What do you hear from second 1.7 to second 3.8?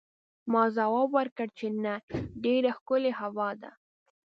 نه، ډېره ښکلې هوا ده.